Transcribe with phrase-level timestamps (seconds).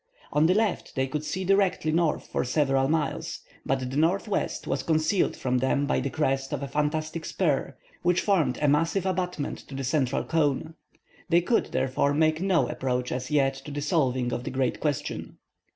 [0.33, 4.81] On the left they could see directly north for several miles; but the northwest was
[4.81, 9.59] concealed from them by the crest of a fantastic spur, which formed a massive abutment
[9.59, 10.73] to the central cone.
[11.29, 15.37] They could, therefore, make no approach as yet to the solving of the great question.